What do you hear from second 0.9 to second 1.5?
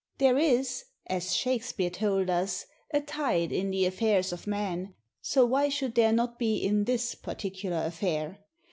as